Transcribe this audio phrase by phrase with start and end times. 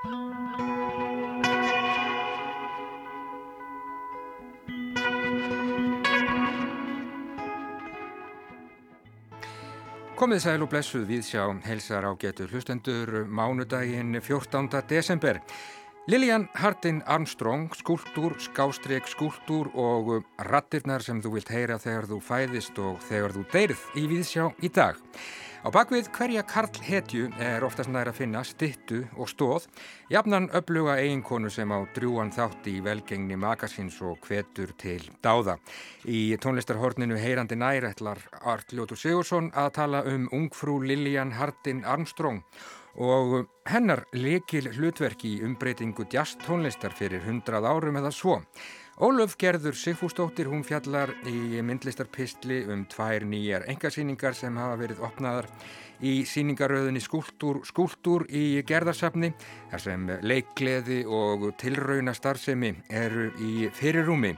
[0.00, 0.14] Komið
[10.40, 14.70] sæl og blessuð við sjá helsar á getu hlustendur mánudaginn 14.
[14.88, 15.42] desember.
[16.08, 22.80] Lilian Hardin Armstrong, skúltúr, skástreg skúltúr og rattirnar sem þú vilt heyra þegar þú fæðist
[22.80, 24.96] og þegar þú deyrð í viðsjá í dag.
[25.60, 29.66] Á bakvið hverja Karl Hetju er oftast nær að finna stittu og stóð,
[30.08, 35.58] jafnan uppluga eiginkonu sem á drjúan þátti í velgengni makasins og hvetur til dáða.
[36.08, 42.40] Í tónlistarhorninu heyrandi nærætlar Artljótur Sigursson að tala um ungfrú Lilian Hardin Armstrong
[42.96, 48.40] og hennar lekil hlutverki í umbreytingu jazz tónlistar fyrir hundrað árum eða svo.
[49.00, 55.46] Ólöf Gerður Sigfúsdóttir, hún fjallar í myndlistarpistli um tvær nýjar engasýningar sem hafa verið opnaðar
[56.04, 59.30] í síningaröðunni skúltúr, skúltúr í gerðarsafni
[59.70, 64.34] þar sem leikgleði og tilrauna starfsemi eru í fyrirrúmi.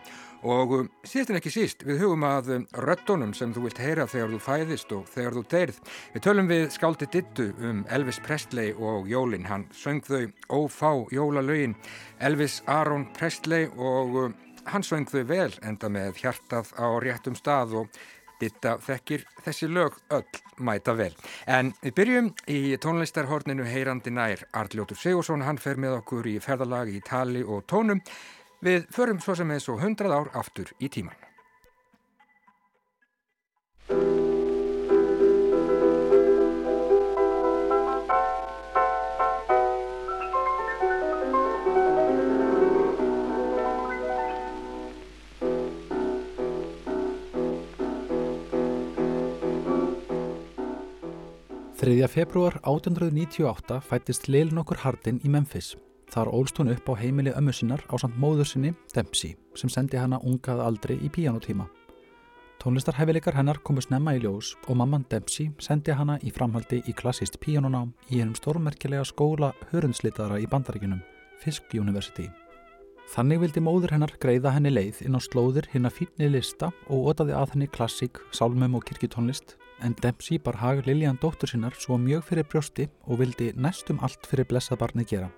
[0.46, 2.52] Og síðast en ekki síst við hugum að
[2.86, 5.82] röttunum sem þú vilt heyra þegar þú fæðist og þegar þú deyrð.
[6.14, 11.74] Við tölum við skáldi dittu um Elvis Presley og Jólin, hann söng þau ófá jólalögin.
[12.22, 14.34] Elvis Aaron Presley og
[14.66, 18.02] Hann söng þau vel enda með hjartað á réttum stað og
[18.42, 21.12] ditta þekkir þessi lög öll mæta vel.
[21.46, 26.98] En við byrjum í tónlistarhorninu heyrandi nær Arljótur Sigursson, hann fer með okkur í ferðalagi
[26.98, 28.02] í tali og tónum.
[28.62, 31.31] Við förum svo sem eins og hundrað ár aftur í tíman.
[51.82, 52.08] 3.
[52.08, 55.72] februar 1898 fættist Lil nokkur Hardin í Memphis.
[56.14, 59.98] Þar ólst hún upp á heimili ömmu sinnar á samt móður sinni, Dempsey, sem sendi
[59.98, 61.66] hana ungað aldrei í píjánutíma.
[62.62, 67.40] Tónlistarhefileikar hennar komu snemma í ljós og mamman Dempsey sendi hana í framhaldi í klassist
[67.42, 71.02] píjánunám í hennum stórmerkilega skóla hörundslitara í bandaríkunum,
[71.42, 72.28] Fisk University.
[73.10, 77.10] Þannig vildi móður hennar greiða henni leið inn á slóðir hinn að fínni lista og
[77.10, 81.98] otaði að henni klassík, sálmum og kirkjutónlist en Dempsey bar hag Lilian dóttur sinnar svo
[81.98, 85.30] mjög fyrir brjósti og vildi næstum allt fyrir blessabarnið gera.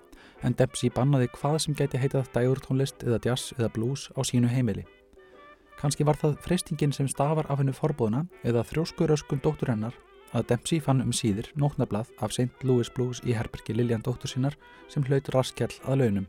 [0.43, 4.85] En Dempsey bannaði hvað sem gæti heitað dægurtónlist eða jazz eða blues á sínu heimili.
[5.79, 9.97] Kanski var það freystingin sem stafar af hennu forbóðuna eða þrjóskuröskun dóttur hennar
[10.35, 12.51] að Dempsey fann um síðir nótnablað af St.
[12.63, 14.57] Louis Blues í herbergi Lilian dóttur sinnar
[14.91, 16.27] sem hlaut raskjall að launum.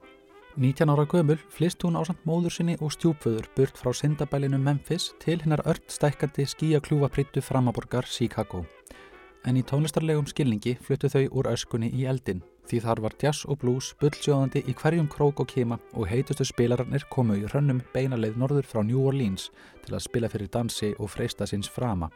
[0.59, 5.43] 19 ára gömul flist hún ásand móður sinni og stjúpföður burt frá syndabælinu Memphis til
[5.43, 8.63] hennar ört stækkandi skíakljúfaprittu framaborgar Chicago.
[9.45, 12.41] En í tónlistarlegum skilningi fluttu þau úr öskunni í eldin
[12.71, 17.05] því þar var jazz og blues bullsjóðandi í hverjum krók og kema og heitustu spilararnir
[17.13, 19.51] komu í hrönnum beinaleið norður frá New Orleans
[19.85, 22.09] til að spila fyrir dansi og freista sinns frama.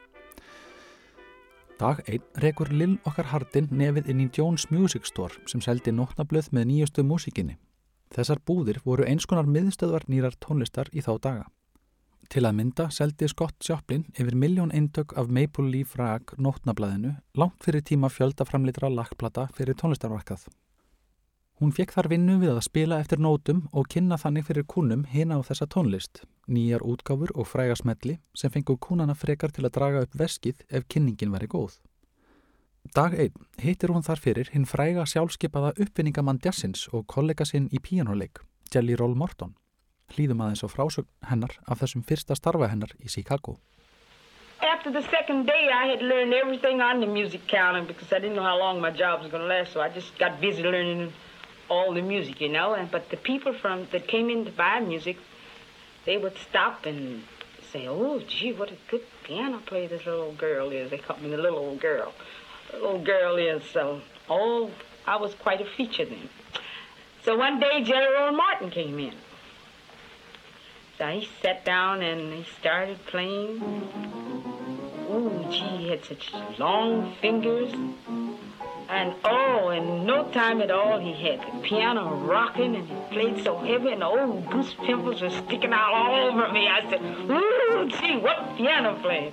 [1.77, 6.55] Dag einn rekur Lill okkar hardin nefið inn í Jones Music Store sem seldi nótnablöð
[6.57, 7.61] með nýjustu músikinni
[8.11, 11.45] Þessar búðir voru einskonar miðstöðvar nýrar tónlistar í þá daga.
[12.31, 17.65] Til að mynda seldi Scott Joplin yfir miljón eindök af Maple Leaf Rag nótnablaðinu langt
[17.67, 20.45] fyrir tíma fjöldaframlitra lakplata fyrir tónlistarvarkað.
[21.61, 25.37] Hún fekk þar vinnu við að spila eftir nótum og kynna þannig fyrir kúnum hina
[25.37, 30.17] á þessa tónlist, nýjar útgáfur og frægasmelli sem fengu kúnana frekar til að draga upp
[30.23, 31.77] veskið ef kynningin veri góð.
[32.91, 37.79] Dag einn hittir hún þar fyrir hinn fræga sjálfskeipaða uppvinningamann Jassins og kollega sinn í
[37.79, 38.41] píjánuleik,
[38.75, 39.53] Jelly Roll Morton.
[40.11, 43.61] Hlýðum aðeins á frásögn hennar af þessum fyrsta starfa hennar í Chicago.
[44.61, 48.35] After the second day I had learned everything on the music counter because I didn't
[48.35, 51.13] know how long my job was going to last so I just got busy learning
[51.71, 52.75] all the music, you know.
[52.75, 55.17] And, but the people from that came in to buy music,
[56.05, 57.23] they would stop and
[57.71, 60.91] say, oh, gee, what a good piano player this little girl is.
[60.91, 62.13] They called me the little old girl.
[62.75, 63.63] Little girl is.
[63.73, 64.71] So, oh,
[65.07, 66.29] I was quite a feature then.
[67.25, 69.15] So one day, General Martin came in.
[70.99, 73.63] So he sat down and he started playing.
[75.09, 77.73] Oh, gee, he had such long fingers.
[78.91, 83.45] And oh, in no time at all, he had the piano rocking and he played
[83.45, 86.69] so heavy and old goose pimples were sticking out all over me.
[86.69, 89.33] I said, ooh, gee, what piano playing?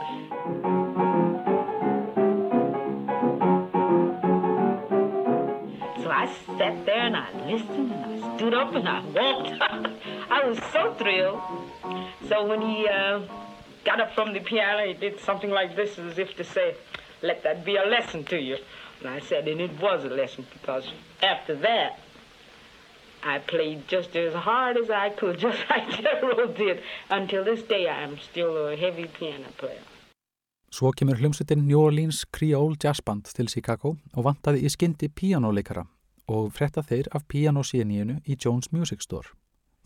[6.57, 9.62] Sat there and I listened and I stood up and I walked.
[10.29, 11.41] I was so thrilled.
[12.27, 13.21] So when he uh,
[13.85, 16.75] got up from the piano, he did something like this as if to say,
[17.21, 18.57] let that be a lesson to you.
[19.00, 20.91] And I said, and it was a lesson because
[21.21, 22.00] after that,
[23.24, 26.81] I played just as hard as I could, just like Gerald did.
[27.09, 29.83] Until this day, I am still a heavy piano player.
[30.69, 35.85] Svo kemur hljómsveitin New Orleans Creole Jazz Band til Chicago og vantaði í skyndi píjánuleikara
[36.27, 39.31] og fretta þeir af píjánósíðaníinu í Jones Music Store.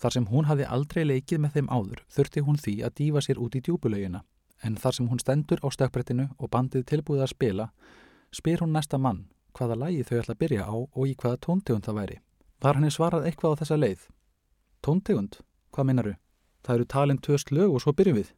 [0.01, 3.41] Þar sem hún hafi aldrei leikið með þeim áður þurfti hún því að dífa sér
[3.41, 4.23] út í djúbulauina
[4.65, 7.67] en þar sem hún stendur á stökkbrettinu og bandið tilbúið að spila
[8.33, 9.27] spyr hún næsta mann
[9.57, 12.17] hvaða lægi þau ætla að byrja á og í hvaða tóntegund það væri.
[12.61, 14.01] Var henni svarað eitthvað á þessa leið?
[14.81, 15.39] Tóntegund?
[15.73, 16.13] Hvað minnaru?
[16.65, 18.33] Það eru talin töst lög og svo byrjum við.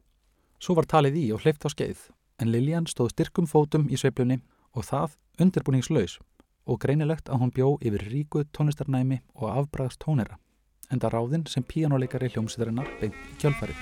[0.60, 2.08] Svo var talið í og hleyft á skeið
[2.40, 4.40] en Lilian stóð styrkum fótum í sveiplunni
[4.74, 6.18] og það undirbúningslaus
[6.66, 10.38] og greinilegt að hún bjó yfir ríku tónlistarnæmi og afbræðst tónera,
[10.90, 13.76] enda ráðinn sem píjánuleikari hljómsýðarinnar beint í kjölfari.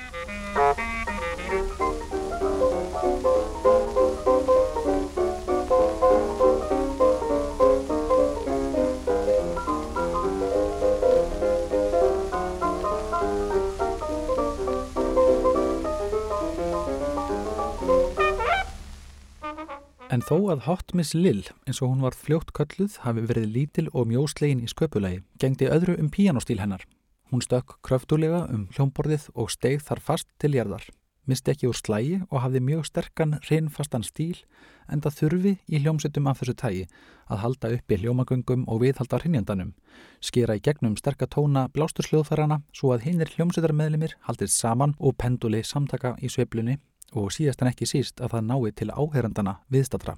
[20.13, 23.85] En þó að Hot Miss Lill, eins og hún var fljótt kölluð, hafi verið lítil
[23.97, 26.85] og mjóslegin í sköpulagi, gengdi öðru um píjánostíl hennar.
[27.33, 30.85] Hún stökk kröftulega um hljómborðið og steigð þar fast til jærðar.
[31.25, 34.37] Misti ekki úr slægi og hafði mjög sterkan, reynfastan stíl,
[34.85, 36.87] en það þurfi í hljómsettum af þessu tægi
[37.33, 39.73] að halda upp í hljómagöngum og viðhalda hrinnjandanum,
[40.21, 46.29] skera í gegnum sterkatóna blástursljóðfærana svo að hinnir hljómsettarmeðlimir haldist saman og penduli samtaka í
[46.29, 46.83] sveiplunni
[47.13, 50.17] og síðast en ekki síst að það nái til áherendana viðstatra.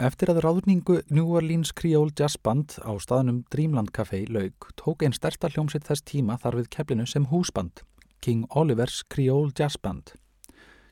[0.00, 5.12] Eftir að ráðningu New Orleans Creole Jazz Band á staðnum Dreamland Café laug tók einn
[5.12, 7.82] stærsta hljómsitt þess tíma þar við keflinu sem húsband,
[8.24, 10.14] King Olivers Creole Jazz Band.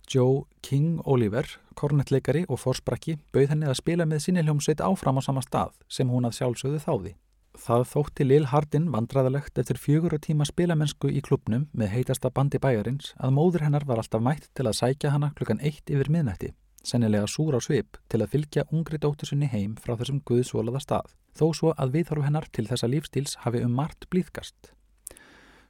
[0.09, 5.23] Joe King Oliver, kornettleikari og forsprakki, bauð henni að spila með sinni hljómsitt áfram á
[5.25, 7.15] sama stað sem hún að sjálfsögðu þáði.
[7.59, 12.61] Það þótti Lil Hardin vandraðalegt eftir fjögur og tíma spilamennsku í klubnum með heitasta bandi
[12.63, 16.53] bæjarins að móður hennar var alltaf mætt til að sækja hana klukkan eitt yfir miðnætti,
[16.87, 21.13] sennilega súr á svip til að fylgja ungri dóttur sinni heim frá þessum guðsvolaða stað,
[21.35, 24.73] þó svo að viðhorfu hennar til þessa lífstíls hafi um margt blíðkast.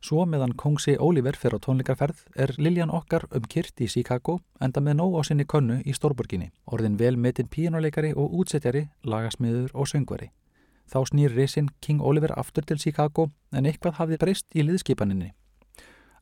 [0.04, 4.84] Svo meðan Kongsi Oliver fyrir á tónleikarferð er Liljan okkar um kyrt í Chicago enda
[4.84, 9.90] með nóg á sinni könnu í Stórborginni, orðin vel metinn píjánuleikari og útsettjari, lagasmiður og
[9.90, 10.30] söngvari.
[10.88, 15.34] Þá snýr reysinn King Oliver aftur til Chicago en eitthvað hafði breyst í liðskipaninni.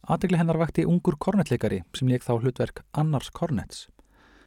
[0.06, 3.86] Aðegli hennar vakti ungur kornettleikari sem leik þá hlutverk Annars Kornets.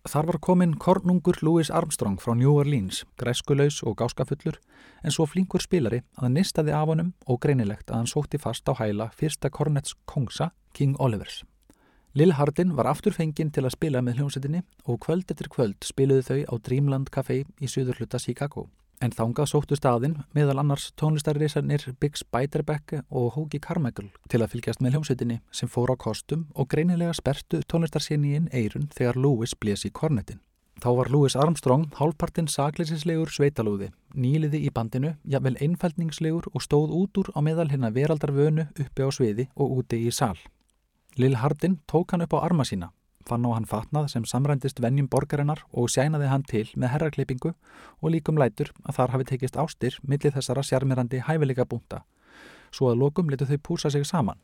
[0.08, 4.56] Þar var komin kornungur Louis Armstrong frá New Orleans, græskulaus og gáskafullur,
[5.04, 8.74] en svo flinkur spilari að nistaði af honum og greinilegt að hann sótti fast á
[8.80, 11.44] hæla fyrsta kornets kongsa, King Olivers.
[12.16, 16.26] Lil Hardin var aftur fenginn til að spila með hljómsettinni og kvöld eftir kvöld spiluðu
[16.26, 18.70] þau á Dreamland Café í söður hluta Chicago.
[19.00, 24.84] En þángað sóttu staðinn meðal annars tónlistarreisarnir Big Spiderbeck og Hóki Carmichael til að fylgjast
[24.84, 29.94] með hljómsveitinni sem fór á kostum og greinilega spertu tónlistarsýningin eirun þegar Lewis blés í
[29.96, 30.42] kornetin.
[30.84, 37.24] Þá var Louis Armstrong hálfpartinn saglisinslegur sveitalúði, nýliði í bandinu, jafnvel einfældningslegur og stóð út
[37.24, 40.36] úr á meðal hérna veraldarvönu uppi á sviði og úti í sál.
[41.16, 42.92] Lil Hardin tók hann upp á arma sína
[43.30, 48.14] fann á hann fatnað sem samrændist vennjum borgarinnar og sænaði hann til með herraklippingu og
[48.14, 52.04] líkum lætur að þar hafi tekist ástir millir þessara sjarmirandi hæfileika búnta,
[52.74, 54.42] svo að lokum letu þau púsa sig saman.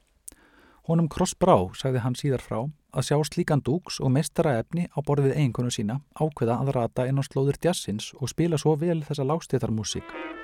[0.85, 2.59] Honum krossbrá, sagði hann síðar frá,
[2.93, 7.17] að sjá slíkan dúks og mestara efni á borðið eiginkonu sína ákveða að rata inn
[7.17, 10.34] á slóður jazzins og spila svo vel þessa lágstétarmúsík.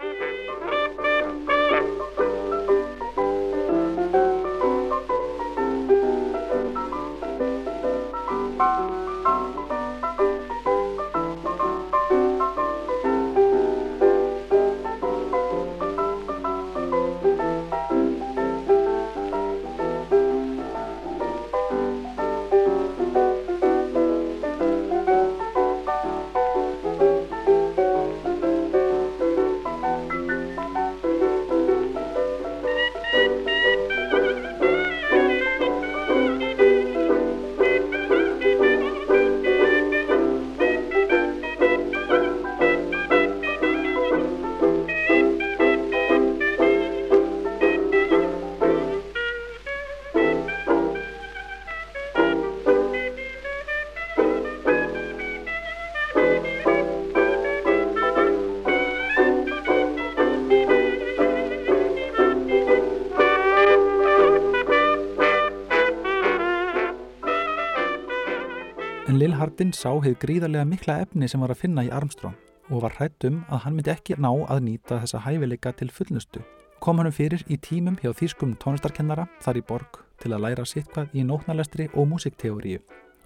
[69.42, 72.38] Hardin sá hefð gríðarlega mikla efni sem var að finna í Armstrong
[72.70, 76.44] og var hrætt um að hann myndi ekki ná að nýta þessa hæfileika til fullnustu
[76.82, 80.88] kom hann fyrir í tímum hjá þýskum tónlistarkennara þar í borg til að læra sitt
[80.94, 82.80] hvað í nótnalestri og músikteóriu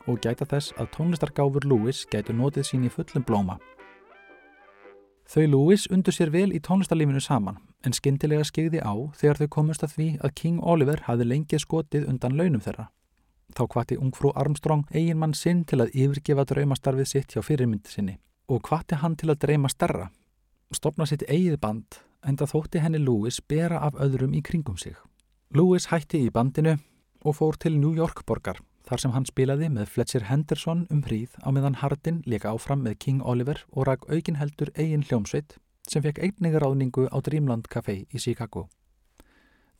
[0.08, 3.56] og gæta þess að tónlistargáfur Lewis gætu notið sín í fullum blóma.
[5.28, 9.88] Þau Lewis undur sér vel í tónlistarlífinu saman en skindilega skegði á þegar þau komust
[9.88, 12.90] að því að King Oliver hafði lengið skotið undan launum þeirra.
[13.54, 18.20] Þá hvati ungfrú Armstrong eigin mann sinn til að yfirgefa draumastarfið sitt hjá fyrirmyndi sinni
[18.50, 20.10] og hvati hann til að dreyma starra
[20.76, 24.96] stopna sitt eigið band en það þótti henni Lewis bera af öðrum í kringum sig.
[25.56, 26.78] Lewis hætti í bandinu
[27.26, 31.38] og fór til New York borgar þar sem hann spilaði með Fletcher Henderson um hríð
[31.42, 35.58] á meðan Hardin leka áfram með King Oliver og rak aukin heldur eigin hljómsveit
[35.90, 38.68] sem fekk einninga ráðningu á Dreamland Café í Chicago.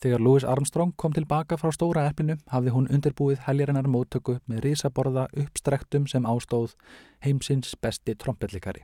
[0.04, 5.28] Þegar Louis Armstrong kom tilbaka frá stóra eppinu hafði hún undirbúið heljarinnar móttöku með risaborða
[5.44, 6.76] uppstrektum sem ástóð
[7.24, 8.84] heimsins besti trompetlikari.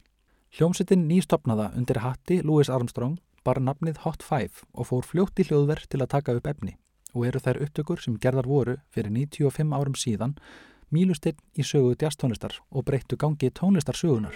[0.56, 5.92] Hljómsveitin nýstopnaða undir hatti Louis Armstrong bar nafnið Hot Five og fór fljótt í hljóðverð
[5.92, 6.78] til að taka upp efni
[7.12, 10.38] og eru þær upptökur sem gerðar voru fyrir 95 árum síðan
[10.92, 14.36] mílustinn í sögu djastónlistar og breyttu gangi tónlistarsögunar.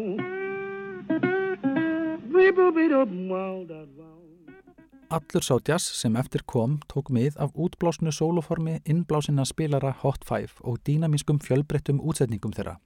[5.14, 10.58] Allur sá jazz sem eftir kom tók mið af útblásnu soloformi innblásina spilara Hot Five
[10.60, 12.80] og dýnamískum fjölbreyttum útsetningum þeirra.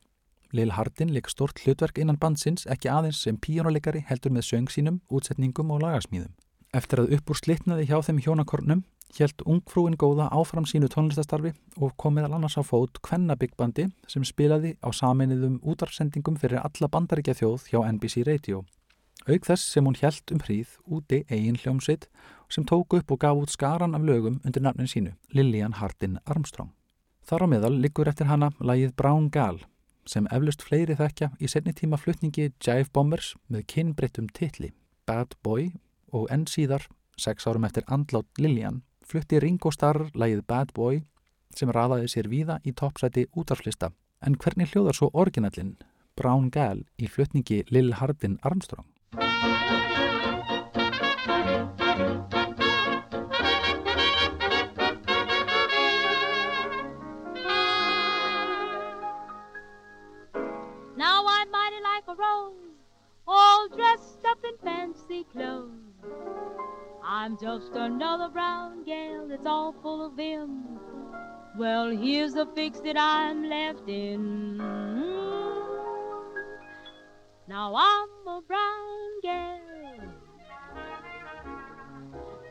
[0.52, 5.00] Lil Hardin leik stort hlutverk innan bandsins ekki aðeins sem píjónuleikari heldur með söng sínum,
[5.08, 6.34] útsetningum og lagarsmíðum.
[6.76, 8.84] Eftir að uppúr slitnaði hjá þeim hjónakornum
[9.16, 14.74] Hjælt ungfrúin góða áfram sínu tónlistastarfi og kom meðal annars á fót Kvennabyggbandi sem spilaði
[14.84, 18.66] á saminniðum útarfsendingum fyrir alla bandaríkja þjóð hjá NBC Radio.
[19.24, 22.06] Auk þess sem hún hjælt um hríð úti eigin hljómsitt
[22.52, 26.70] sem tók upp og gaf út skaran af lögum undir nafnin sínu, Lillian Hardin Armstrong.
[27.24, 29.64] Þar á meðal liggur eftir hana lagið Brown Gal
[30.08, 34.74] sem eflust fleiri þekkja í setni tíma flutningi Jive Bombers með kinnbreyttum titli
[35.08, 35.72] Bad Boy
[36.12, 36.86] og enn síðar,
[37.18, 41.00] sex árum eftir andlátt Lillian flutti Ringo Starr lægið Bad Boy
[41.56, 43.90] sem raðaði sér víða í toppsæti útarflista.
[44.20, 45.76] En hvernig hljóðar svo orginallin
[46.18, 48.86] Brown Gal í flutningi Lil Hardin Armstrong?
[60.98, 62.76] Now I'm mighty like a rose
[63.26, 65.87] all dressed up in fancy clothes
[67.02, 70.78] I'm just another brown gal that's all full of vim.
[71.58, 74.58] Well, here's the fix that I'm left in.
[77.48, 79.60] Now I'm a brown gal,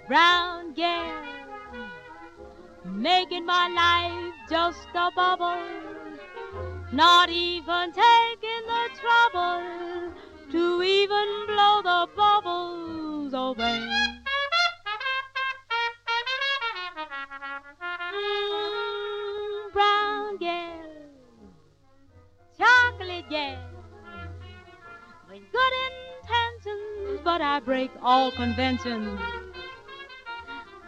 [0.07, 1.23] brown gal,
[2.83, 5.61] making my life just a bubble,
[6.91, 10.13] not even taking the trouble
[10.51, 13.85] to even blow the bubbles away.
[19.73, 20.79] brown gal,
[22.57, 23.57] chocolate gal,
[25.29, 29.19] with good intentions, but I break all conventions,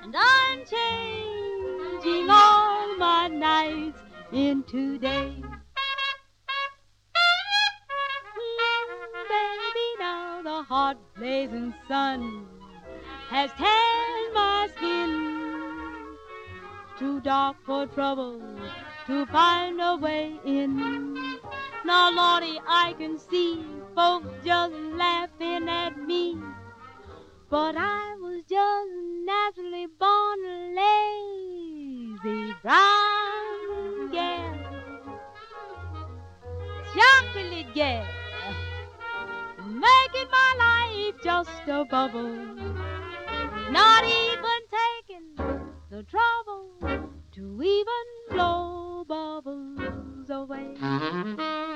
[0.03, 3.99] and I'm changing all my nights
[4.31, 5.58] into days.
[10.89, 12.47] Hot blazing sun
[13.29, 15.11] has tanned my skin.
[16.97, 18.41] Too dark for trouble
[19.05, 21.37] to find a way in.
[21.85, 26.39] Now, Lordy, I can see folks just laughing at me,
[27.51, 28.91] but I was just
[29.31, 34.57] naturally born a lazy brown gal,
[36.95, 38.05] chocolate gal,
[39.67, 40.78] making my life
[41.23, 42.35] just a bubble,
[43.71, 45.35] not even taking
[45.89, 46.69] the trouble
[47.31, 50.75] to even blow bubbles away.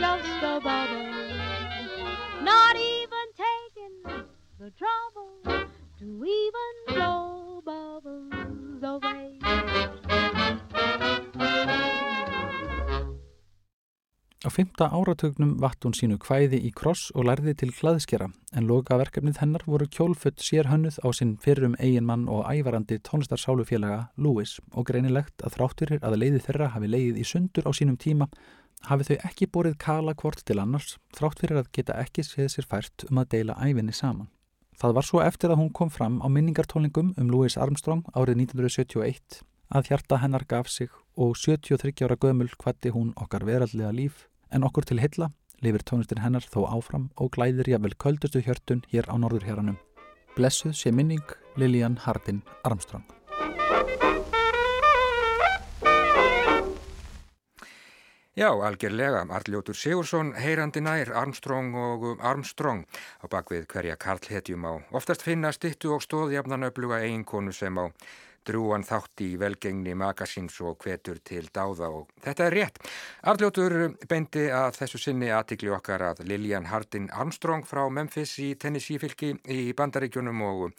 [0.00, 0.16] Á
[14.48, 19.36] fymta áratugnum vatt hún sínu kvæði í kross og lærði til hlaðskjara en loka verkefnið
[19.42, 25.44] hennar voru kjólfutt sér hönnuð á sinn fyrrum eiginmann og ævarandi tónlistarsálufélaga Lewis og greinilegt
[25.44, 28.32] að þrátturir að leiði þeirra hafi leiðið í sundur á sínum tíma
[28.88, 32.68] hafi þau ekki borið kala hvort til annars þrátt fyrir að geta ekki séð sér
[32.70, 34.30] fært um að deila æfinni saman.
[34.80, 39.42] Það var svo eftir að hún kom fram á minningartólningum um Louis Armstrong árið 1971
[39.70, 44.64] að hjarta hennar gaf sig og 73 ára gömul hvati hún okkar veraldlega líf en
[44.64, 45.28] okkur til hilla
[45.60, 49.76] lifir tónlistin hennar þó áfram og glæðir jável köldustu hjörtun hér á norðurhjörnum.
[50.36, 53.04] Blessuð sé minning Lilian Hardin Armstrong.
[58.40, 62.86] Já, algjörlega, Arljótur Sigursson, heyrandi nær, Armstrong og Armstrong
[63.20, 64.80] á bakvið hverja karlhetjum á.
[64.96, 67.92] Oftast finna stittu og stóðjafnan öfluga eiginkonu sem á
[68.48, 72.80] drúan þátt í velgengni magasins og hvetur til dáða og þetta er rétt.
[73.28, 73.78] Arljótur
[74.08, 79.34] beindi að þessu sinni aðtikli okkar að Lilian Hardin Armstrong frá Memphis í Tennessee fylki
[79.52, 80.70] í bandaríkjunum og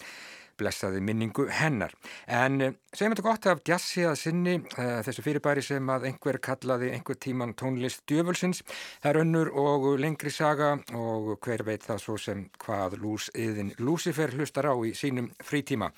[0.61, 1.93] blessaði minningu hennar.
[2.29, 6.39] En eh, segjum þetta gott af jazzi að sinni uh, þessu fyrirbæri sem að einhver
[6.43, 8.63] kallaði einhver tíman tónlist djöfulsins.
[9.03, 13.73] Það er önnur og lengri saga og hver veit það svo sem hvað lús yðin
[13.81, 15.91] Lucifer hlustar á í sínum frítíma.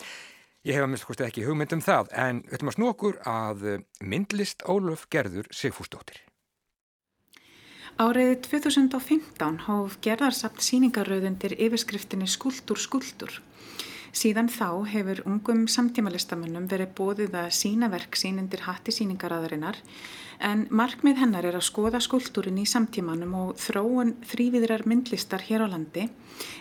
[0.64, 3.66] Ég hef að minnst kosti ekki hugmynd um það en við ætlum að snokkur að
[3.68, 6.22] eh, myndlist Óluf Gerður Sigfúsdóttir.
[8.00, 13.36] Áriði 2015 hóf gerðarsamt síningaröðundir yfirskriftinni Skuldur Skuldur.
[14.14, 19.80] Síðan þá hefur ungum samtímalistamönnum verið bóðið að sína verk sínundir hatti síningaraðarinnar
[20.50, 25.68] en markmið hennar er að skoða skúltúrin í samtímanum og þróun þrýviðrar myndlistar hér á
[25.74, 26.06] landi,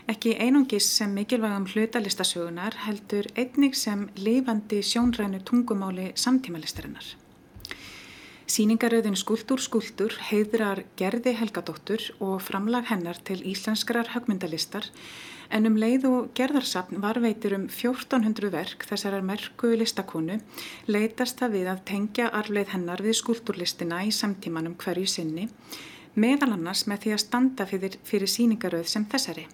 [0.09, 7.05] ekki einungis sem mikilvægum hlutalistasögunar heldur einnig sem lifandi sjónrænu tungumáli samtímalistarinnar.
[8.53, 14.91] Sýningaröðin Skúltúr Skúltúr heiðrar Gerði Helgadóttur og framlag hennar til íslenskrar högmyndalistar
[15.57, 20.37] en um leið og gerðarsapn varveitir um 1400 verk þessarar merku listakonu
[20.85, 25.49] leitast það við að tengja arfleið hennar við skúltúrlistina í samtímanum hverju sinni,
[26.13, 29.49] meðal annars með því að standa fyrir, fyrir síningaröð sem þessari.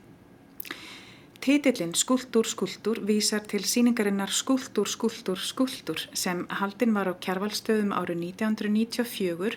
[1.40, 8.18] Titillin Skúltúr Skúltúr vísar til síningarinnar Skúltúr Skúltúr Skúltúr sem haldinn var á kjærvalstöðum árið
[8.42, 9.54] 1994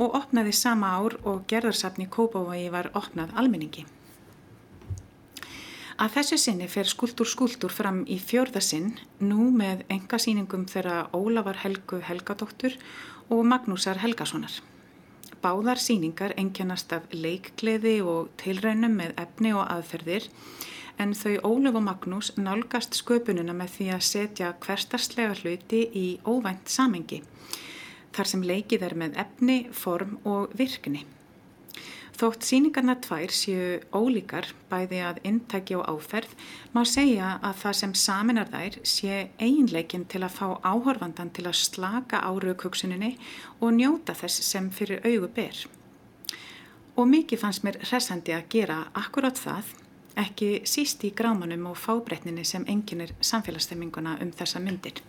[0.00, 3.84] og opnaði sama ár og gerðarsapni Kópavogi var opnað almenningi.
[5.98, 12.00] Að þessu sinni fer skuldur skuldur fram í fjörðasinn nú með engasýningum þeirra Ólafar Helgu
[12.08, 12.78] Helgadóttur
[13.28, 14.62] og Magnúsar Helgasonar.
[15.42, 20.30] Báðar síningar engjannast af leikgleði og tilraunum með efni og aðferðir
[20.98, 26.70] en þau Ólaf og Magnús nálgast sköpununa með því að setja hverstarslega hluti í óvænt
[26.70, 27.22] samengi
[28.16, 31.04] þar sem leikið er með efni, form og virkni.
[32.18, 36.32] Þótt síningarna tvær séu ólíkar bæði að intæki og áferð
[36.74, 41.60] má segja að það sem saminar þær sé einleikin til að fá áhorfandan til að
[41.60, 43.12] slaka á raukugsuninni
[43.60, 45.62] og njóta þess sem fyrir augu ber.
[46.98, 49.70] Og mikið fannst mér resandi að gera akkurát það,
[50.18, 55.02] ekki síst í grámanum og fábreytninni sem enginir samfélagsstemminguna um þessa myndir.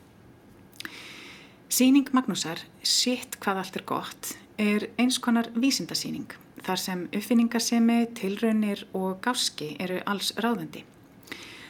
[1.69, 6.33] Síning Magnúsar, sitt hvað allt er gott, er eins konar vísindasíning
[6.65, 10.83] þar sem uppfinningasemi, tilraunir og gáski eru alls ráðandi.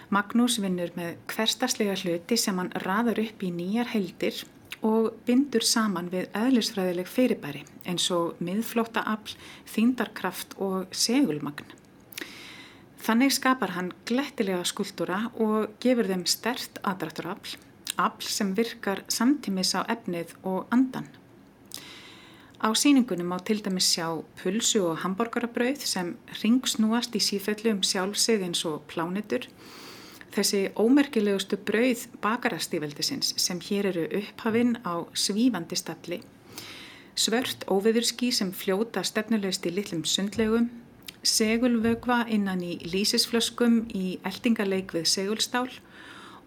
[0.10, 4.40] Magnús vinnur með hverstaslega hluti sem hann raður upp í nýjar heildir
[4.86, 9.36] og bindur saman við eðlisfræðileg fyrirbæri eins og miðflóta afl,
[9.70, 11.76] þíndarkraft og segulmagn.
[13.00, 17.56] Þannig skapar hann glettilega skuldura og gefur þeim stert aðdrætturafl,
[17.96, 21.08] afl sem virkar samtímis á efnið og andan.
[22.60, 28.44] Á síningunum á til dæmis sjá pulsu og hambúrgarabrauð sem ringsnúast í sífellu um sjálfsig
[28.44, 29.48] eins og plánitur.
[30.36, 36.20] Þessi ómerkilegustu brauð bakarastíveldisins sem hér eru upphafinn á svífandi stalli,
[37.16, 40.68] svört óveðurski sem fljóta stefnulegst í litlum sundlegum,
[41.24, 45.68] segulvögva innan í lísisflöskum í eldingarleik við segulstál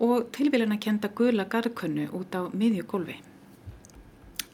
[0.02, 3.18] og tilvílun að kenda gula garðkunnu út á miðjugólfi.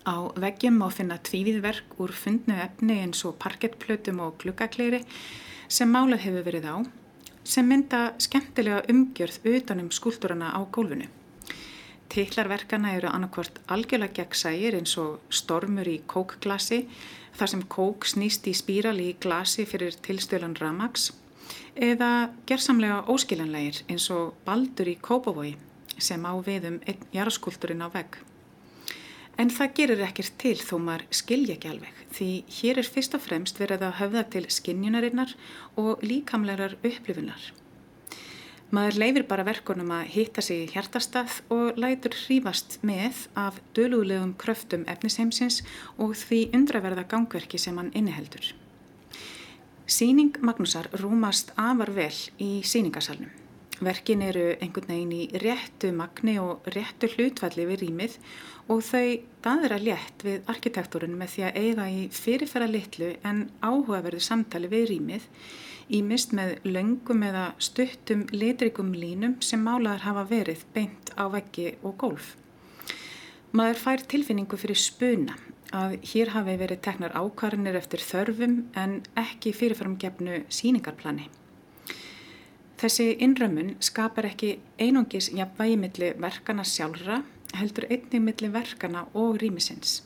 [0.08, 5.02] Á veggjum má finna tvíviðverk úr fundnu efni eins og parkettplötum og glukkakleiri
[5.68, 6.76] sem málað hefur verið á,
[7.44, 11.08] sem mynda skemmtilega umgjörð utanum skúldurana á gólfinu.
[12.08, 16.86] Tillarverkana eru annarkvort algjörlega gegnsægir eins og stormur í kókglasi,
[17.38, 21.12] þar sem kók snýst í spíral í glasi fyrir tilstölan ramags,
[21.74, 25.54] eða gerðsamlega óskiljanlegir eins og baldur í kópavogi
[25.98, 28.18] sem á viðum einn jarðskúldurinn á vegg.
[29.38, 33.22] En það gerir ekkert til þó maður skilja ekki alveg því hér er fyrst og
[33.22, 35.34] fremst verið að höfða til skinnjunarinnar
[35.78, 37.52] og líkamlegar upplifunar.
[38.68, 44.34] Maður leifir bara verkunum að hitta sig í hjartastað og lætur hrífast með af dölulegum
[44.36, 45.62] kröftum efnisheimsins
[45.96, 48.50] og því undraverða gangverki sem hann inniheldur.
[49.88, 52.12] Síning Magnúsar rúmast afar vel
[52.44, 53.30] í síningasalnum.
[53.80, 58.18] Verkin eru einhvern veginn í réttu magni og réttu hlutvalli við rýmið
[58.68, 64.20] og þau daðra létt við arkitektúrun með því að eiga í fyrirfæra litlu en áhugaverðu
[64.28, 65.30] samtali við rýmið
[65.88, 71.72] í mist með löngum eða stuttum litrikum línum sem málaðar hafa verið beint á veggi
[71.82, 72.34] og gólf.
[73.56, 75.38] Maður fær tilfinningu fyrir spuna
[75.72, 81.28] að hér hafi verið teknar ákvarðinir eftir þörfum en ekki fyrirfæramgefnu síningarplani.
[82.78, 87.22] Þessi innrömmun skapar ekki einungis jafnvægi milli verkana sjálfra,
[87.58, 90.02] heldur einnig milli verkana og rýmisins.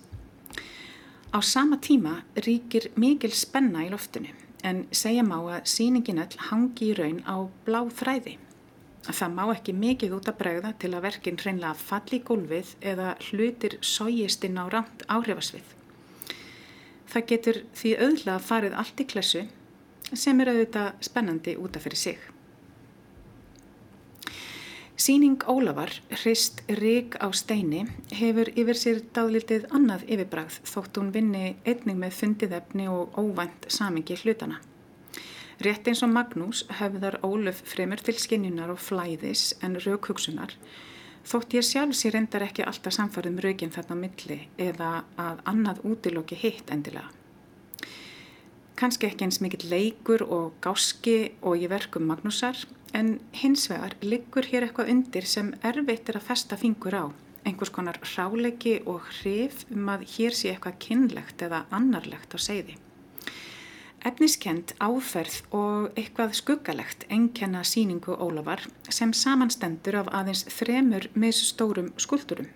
[1.34, 6.90] Á sama tíma ríkir mikil spenna í loftinu en segja má að síningin öll hangi
[6.90, 8.38] í raun á blá þræði.
[9.02, 13.14] Það má ekki mikið út að bregða til að verkin hreinlega falli í gólfið eða
[13.28, 15.64] hlutir sójist inn á rámt áhrifasvið.
[17.10, 19.42] Það getur því auðla farið allt í klessu
[20.12, 22.31] sem er auðvitað spennandi útaf fyrir sig.
[24.96, 31.56] Sýning Ólafar, Hrist Rík á steini, hefur yfir sér dálítið annað yfirbragð þótt hún vinni
[31.64, 34.60] einning með fundið efni og óvænt samingi hlutana.
[35.64, 40.56] Rétt eins og Magnús höfðar Ólaf fremur til skinjunar og flæðis en raukhugsunar
[41.28, 45.84] þótt ég sjálf sér endar ekki alltaf samfarið um raugin þarna milli eða að annað
[45.92, 47.21] útilokki hitt endilega.
[48.76, 52.56] Kanski ekki eins mikill leikur og gáski og ég verkum Magnúsar
[52.96, 57.04] en hins vegar liggur hér eitthvað undir sem erfitt er að festa fingur á.
[57.44, 62.78] Einhvers konar ráleiki og hrif um að hér sé eitthvað kynlegt eða annarlegt á segði.
[64.02, 72.48] Efniskend áferð og eitthvað skuggalegt enkenna síningu Ólafar sem samanstendur af aðeins þremur misstórum skuldurum.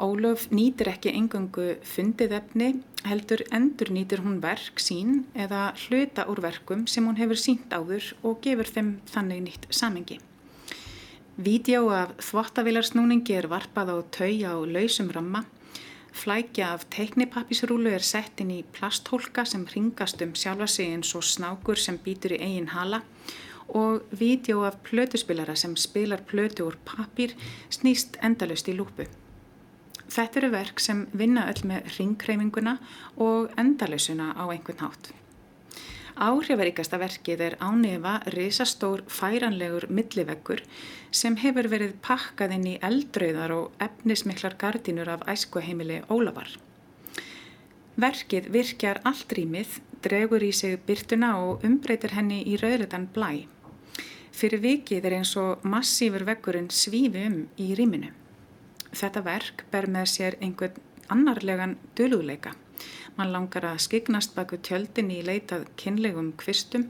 [0.00, 2.68] Ólöf nýtir ekki engungu fundið efni,
[3.04, 8.14] heldur endur nýtir hún verk sín eða hluta úr verkum sem hún hefur sínt áður
[8.24, 10.18] og gefur þeim þannig nýtt samengi.
[11.36, 15.44] Vídeó af þvottavilarsnúningi er varpað á tau á lausum ramma,
[16.12, 21.24] flækja af teiknipappisrúlu er sett inn í plasthólka sem ringast um sjálfa sig eins og
[21.24, 23.02] snákur sem býtur í eigin hala
[23.68, 27.36] og vídeo af plötuspilara sem spilar plötu úr pappir
[27.70, 29.08] snýst endalust í lúpu.
[30.12, 32.76] Þetta eru verk sem vinna öll með ringkreifinguna
[33.16, 35.12] og endalösuna á einhvern hátt.
[36.12, 40.60] Áhrifaríkasta verkið er ánefa risastór færanlegur milliveggur
[41.10, 46.52] sem hefur verið pakkað inn í eldröðar og efnismiklar gardinur af æskuheimili Ólafar.
[47.96, 53.46] Verkið virkjar allt rýmið, dregur í sig byrtuna og umbreytir henni í rauðletan blæ.
[54.32, 58.12] Fyrir vikið er eins og massífur veggurinn svífi um í rýminu.
[58.92, 60.80] Þetta verk ber með sér einhvern
[61.12, 62.52] annarlegan dölugleika.
[63.16, 66.88] Man langar að skiknast baku tjöldin í leitað kynlegum kvistum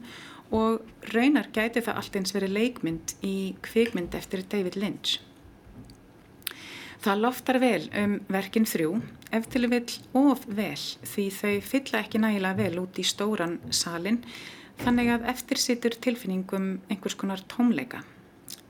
[0.53, 3.35] og raunar gæti það allt eins verið leikmynd í
[3.65, 5.19] kvikmynd eftir David Lynch.
[7.03, 8.93] Það loftar vel um verkin þrjú,
[9.35, 14.21] ef til vill of vel því þau fylla ekki nægilega vel út í stóran salin
[14.85, 18.05] þannig að eftir sittur tilfinningum einhvers konar tómleika.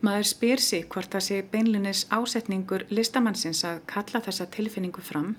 [0.03, 5.29] Maður spyr sig hvort það sé beinlunis ásetningur listamannsins að kalla þessa tilfinningu fram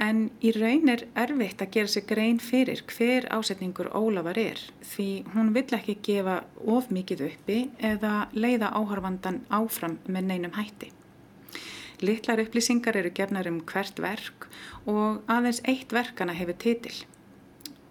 [0.00, 5.08] en í raun er erfitt að gera sig grein fyrir hver ásetningur Ólafar er því
[5.34, 6.36] hún vill ekki gefa
[6.76, 7.58] of mikið uppi
[7.90, 10.92] eða leiða áhörfandan áfram með neinum hætti.
[12.00, 14.46] Littlar upplýsingar eru gefnar um hvert verk
[14.88, 16.94] og aðeins eitt verkana hefur titil.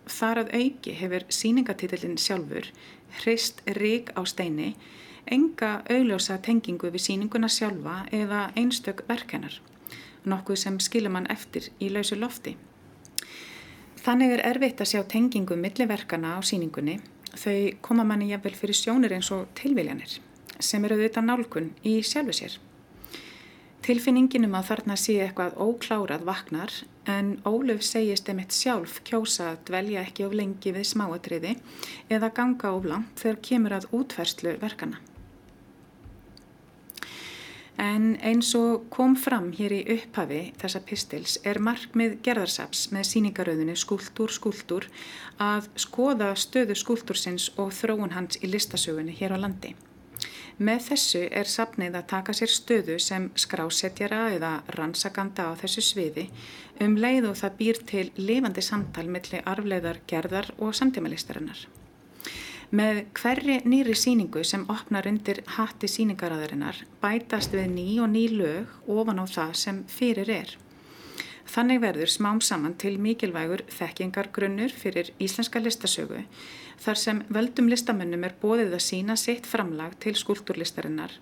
[0.09, 2.71] Þar að auki hefur síningatitillin sjálfur,
[3.19, 4.71] Hrist Rík á steini,
[5.31, 9.59] enga augljósa tengingu við síninguna sjálfa eða einstök verkennar,
[10.25, 12.55] nokkuð sem skilur mann eftir í lausu lofti.
[13.99, 16.99] Þannig er erfitt að sjá tengingu milliverkana á síningunni,
[17.35, 20.19] þau koma manni jafnvel fyrir sjónir eins og tilviljanir,
[20.59, 22.59] sem eru auðvitað nálgun í sjálfu sér.
[23.85, 26.73] Tilfinningin um að þarna sé eitthvað óklárað vaknar
[27.09, 31.55] en Óluf segist emitt sjálf kjósa að dvelja ekki of lengi við smáatriði
[32.11, 34.99] eða ganga of langt þegar kemur að útferstlu verkana.
[37.79, 43.75] En eins og kom fram hér í upphafi þessa pistils er markmið gerðarsaps með síningaröðunni
[43.79, 44.89] skúltúr skúltúr
[45.39, 49.77] að skoða stöðu skúltúrsins og þróun hans í listasögunni hér á landi.
[50.59, 56.27] Með þessu er safnið að taka sér stöðu sem skrásetjara eða rannsakanda á þessu sviði
[56.83, 61.78] um leið og það býr til lifandi samtal millir arfleðar gerðar og samtímalistarinnar.
[62.69, 68.73] Með hverri nýri síningu sem opnar undir hatti síningaræðarinnar bætast við ný og ný lög
[68.85, 70.51] ofan á það sem fyrir er.
[71.49, 76.19] Þannig verður smám saman til mikilvægur þekkingargrunnur fyrir íslenska listasögu
[76.83, 81.15] þar sem völdum listamönnum er bóðið að sína sitt framlag til skúltúrlistarinnar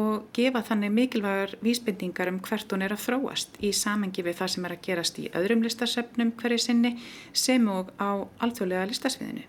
[0.00, 4.52] og gefa þannig mikilvægur vísbendingar um hvert hún er að þróast í samengi við það
[4.56, 6.96] sem er að gerast í öðrum listasöfnum hverju sinni
[7.32, 9.46] sem og á alþjóðlega listasviðinu.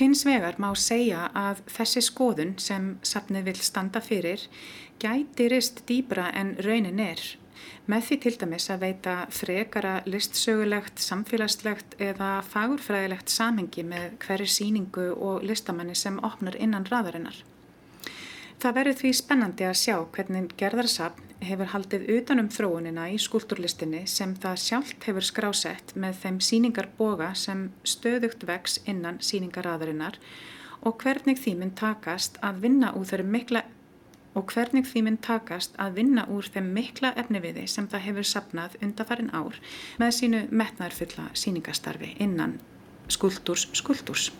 [0.00, 4.46] Hins vegar má segja að þessi skoðun sem safnið vil standa fyrir
[5.02, 7.20] gæti rist dýbra en raunin er
[7.90, 15.08] með því til dæmis að veita frekara listsögulegt, samfélagslegt eða fagurfræðilegt samhengi með hverju síningu
[15.12, 17.36] og listamanni sem opnar innan raðarinnar.
[18.60, 24.36] Það verður því spennandi að sjá hvernig gerðarsapn hefur haldið utanum þróunina í skúlturlistinni sem
[24.42, 30.20] það sjálft hefur skrásett með þeim síningarboga sem stöðugt vex innan síningarraðarinnar
[30.86, 33.64] og hvernig því mun takast að vinna úr þeirri mikla
[34.38, 38.76] og hvernig því mynd takast að vinna úr þeim mikla efniviði sem það hefur sapnað
[38.84, 39.58] undafarin ár
[39.98, 42.60] með sínu metnarfulla síningastarfi innan
[43.10, 44.30] skuldurs skuldurs.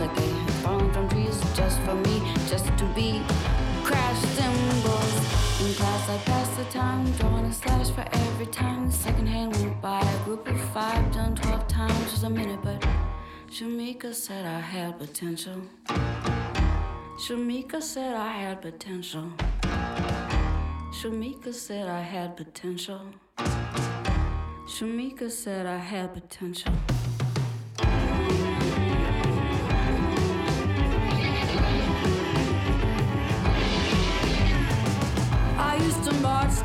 [0.00, 3.22] Like they had fallen from trees just for me, just to be
[3.82, 5.14] crash cymbals.
[5.60, 8.86] In class, I passed the time, drawing a slash for every time.
[8.86, 10.00] The second hand went by.
[10.00, 12.86] A group of five, done 12 times was a minute, but
[13.48, 15.62] Shamika said I had potential.
[17.24, 19.32] Shamika said I had potential.
[20.98, 23.00] Shamika said I had potential.
[24.66, 26.72] Shamika said I had potential.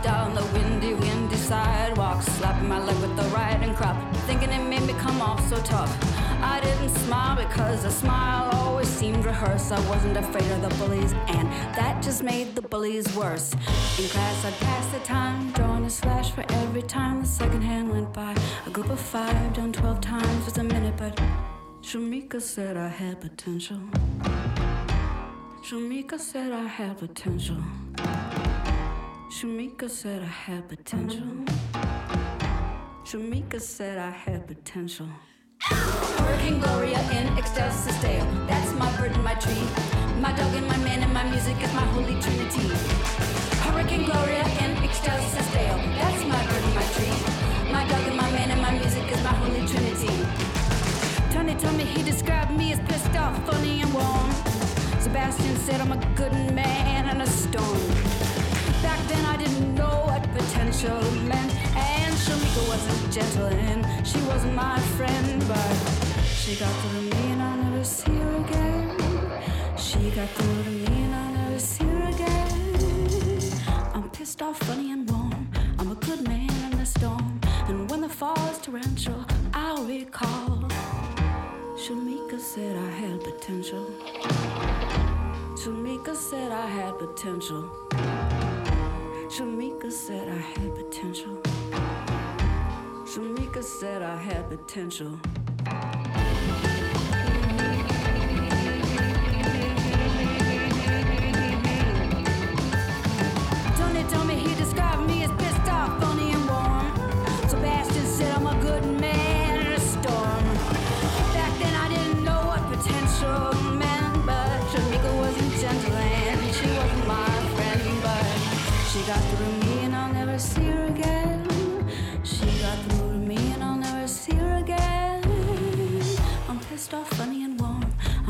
[0.04, 3.95] Down the windy, windy sidewalk, slapping my leg with the riding crop,
[4.26, 5.91] thinking it made me come off so tough.
[6.41, 9.71] I didn't smile because a smile always seemed rehearsed.
[9.71, 11.47] I wasn't afraid of the bullies, and
[11.78, 13.54] that just made the bullies worse.
[14.00, 17.91] In class, I'd pass the time, drawing a slash for every time the second hand
[17.91, 18.36] went by.
[18.65, 21.15] A group of five, done 12 times was a minute, but
[21.82, 23.80] Shamika said I had potential.
[25.63, 27.58] Shamika said I had potential.
[29.41, 31.25] Shamika said I had potential.
[33.04, 35.08] Shamika said I had potential.
[35.63, 38.27] Hurricane Gloria in ecstasis dale.
[38.45, 39.65] That's my bird and my tree.
[40.21, 42.67] My dog and my man and my music is my holy trinity.
[43.65, 45.77] Hurricane Gloria in ecstasis dale.
[45.97, 47.17] That's my bird and my tree.
[47.73, 50.13] My dog and my man and my music is my holy trinity.
[51.34, 54.32] Tony told me he described me as pissed off, funny and warm.
[55.01, 58.00] Sebastian said I'm a good man and a storm.
[59.12, 64.80] Then I didn't know what potential meant, and Shamika wasn't gentle and she wasn't my
[64.95, 65.74] friend, but
[66.41, 68.97] she got through to me and I'll never see her again.
[69.78, 72.52] She got through to me and I'll never see her again.
[73.93, 75.50] I'm pissed off, funny and warm.
[75.78, 80.69] I'm a good man in the storm, and when the fall is torrential, I'll recall.
[81.76, 83.86] Shamika said I had potential.
[85.62, 87.90] Shamika said I had potential.
[89.32, 91.38] Shamika said I had potential.
[93.06, 95.17] Shamika said I had potential.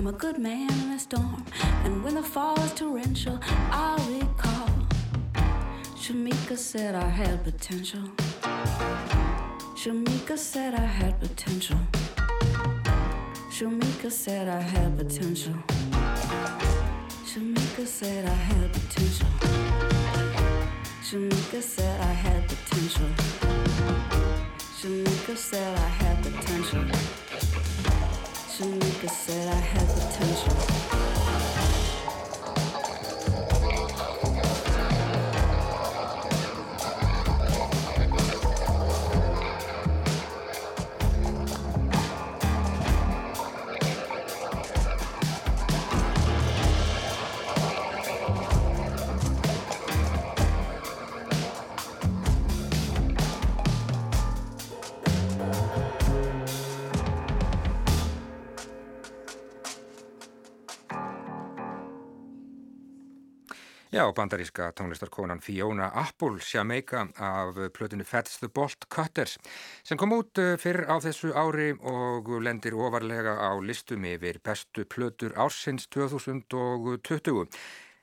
[0.02, 1.46] I'm a good man in a storm,
[1.86, 4.68] and when the fall is torrential, I'll recall.
[5.96, 8.10] Shamika said I had potential.
[9.76, 11.78] Shamika said I had potential.
[13.52, 15.54] Shamika said I had potential.
[17.24, 19.28] Shamika said I had potential.
[21.04, 23.10] Shamika said I had potential.
[24.80, 27.31] Shamika said I had potential.
[28.52, 31.51] Shamika said I had potential.
[64.02, 69.38] Já, bandaríska tónlistarkonan Fiona Apple Jamaica af plötinu Fats the Bolt Cutters
[69.84, 74.88] sem kom út eh, fyrr á þessu ári og lendir ofarlega á listum yfir bestu
[74.90, 77.46] plötur ársins 2020.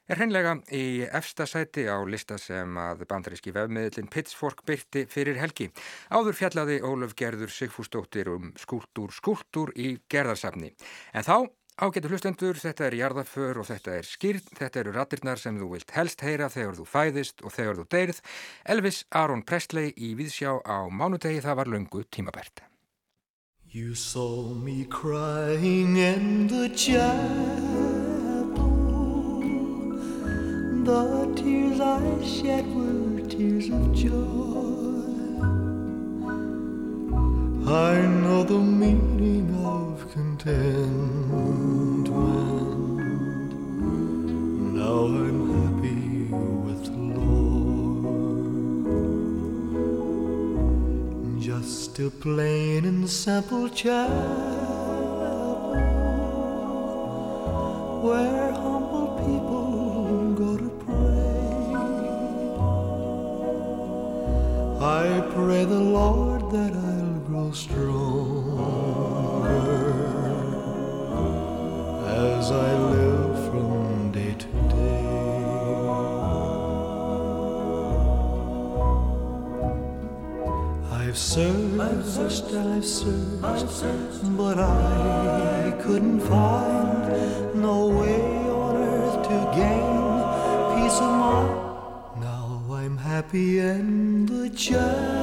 [0.07, 5.73] Er hreinlega í efsta sæti á lista sem að bandaríski vefmiðlinn Pitchfork byrti fyrir helgi.
[6.15, 10.77] Áður fjallaði Ólaf Gerður Sigfúsdóttir um skúltúr skúltúr í gerðarsafni.
[11.11, 15.55] En þá Ágættu hlustendur, þetta er jarðaför og þetta er skýrn, þetta eru ratirnar sem
[15.61, 18.19] þú vilt helst heyra þegar þú fæðist og þegar þú deyrð.
[18.75, 22.65] Elvis Aron Presley í Víðsjá á mánudegi það var lungu tímabært.
[23.71, 27.19] You saw me crying in the chapel
[30.83, 34.49] The tears I shed were tears of joy
[37.71, 41.28] I know the meaning of contentment.
[44.89, 46.01] Now I'm happy
[46.65, 46.85] with
[47.19, 48.07] Lord.
[51.43, 54.09] Just a plain and simple child
[58.03, 61.75] where humble people go to pray.
[65.05, 68.89] I pray the Lord that I'll grow stronger
[72.07, 72.78] as I
[81.39, 89.23] searched, I've searched, I've searched, I've searched, but I couldn't find no way on earth
[89.29, 90.09] to gain
[90.75, 92.21] peace of mind.
[92.21, 95.18] Now I'm happy and the child.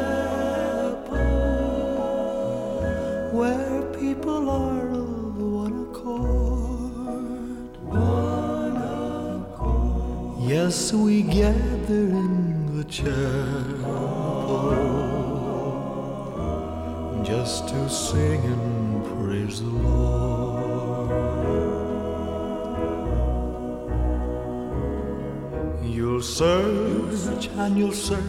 [26.26, 28.24] Search and you'll search,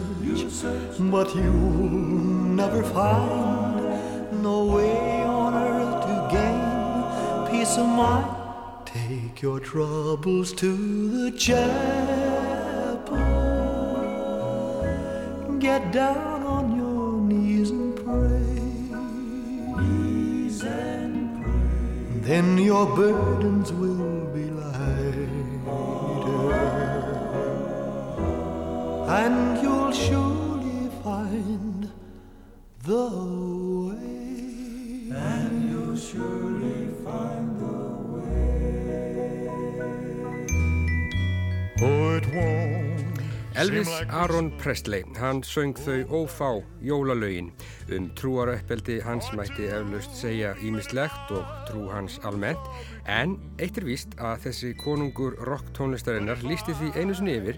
[0.99, 1.89] but you'll
[2.61, 6.61] never find no way on earth to gain
[7.51, 8.29] peace of mind.
[8.85, 10.69] Take your troubles to
[11.09, 13.17] the chapel.
[15.59, 18.61] Get down on your knees and pray.
[19.81, 22.21] Knees and pray.
[22.21, 23.71] Then your burdens
[29.17, 31.91] And you'll surely find
[32.83, 33.05] the
[35.97, 37.77] surely find the
[38.13, 38.69] way.
[41.81, 42.77] Oh, it won't.
[43.57, 46.49] Elvis Aron Presley, hann söng þau ófá
[46.85, 47.49] jólalögin
[47.89, 52.69] um trúaröppeldi hans mætti eflaust segja ímislegt og trú hans almennt
[53.09, 57.57] en eitt er víst að þessi konungur rock tónlistarinnar lísti því einu sinni yfir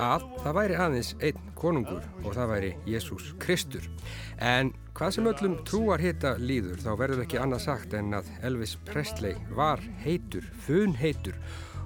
[0.00, 3.88] að það væri aðeins einn konungur og það væri Jésús Kristur
[4.38, 8.74] en Hvað sem öllum trúar hita líður þá verður ekki annað sagt en að Elvis
[8.84, 11.38] Presley var heitur, fun heitur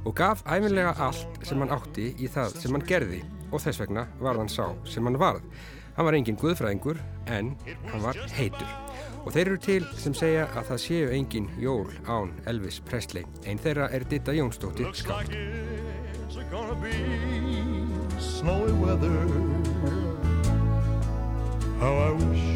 [0.02, 3.20] og gaf æfinlega allt sem hann átti í það sem hann gerði
[3.52, 5.46] og þess vegna var hann sá sem hann varð.
[5.94, 6.98] Hann var engin guðfræðingur
[7.30, 7.54] en
[7.86, 8.74] hann var heitur.
[9.22, 13.22] Og þeir eru til sem segja að það séu engin jól án Elvis Presley.
[13.46, 15.30] Einn þeirra er Ditta Jónsdóttir skátt.
[18.47, 18.62] How
[21.92, 22.47] I wish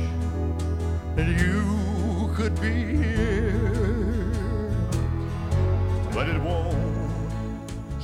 [1.17, 4.31] that you could be here
[6.15, 6.77] but it won't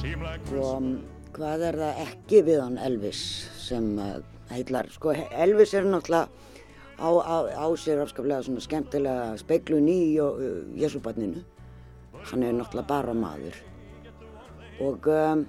[0.03, 0.99] seem like Og um,
[1.33, 3.21] hvað er það ekki við hann Elvis
[3.63, 4.19] sem uh,
[4.51, 4.87] heitlar?
[4.91, 6.29] Sko Elvis er náttúrulega
[6.99, 10.31] á, á, á sér afskaplega svona skemmtilega speiklun í uh,
[10.75, 11.41] Jésúbarninu.
[12.33, 13.55] Hann er náttúrulega bara maður.
[14.83, 15.47] Og, um,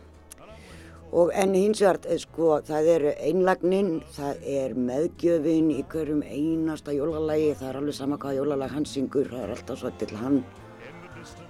[1.18, 6.93] og en hins vegar, eh, sko, það er einlagnin, það er meðgjöfin í hverjum einasta
[6.93, 10.43] jólalagi, það er alveg sama hvað jólalag hann syngur, það er alltaf svo til hann.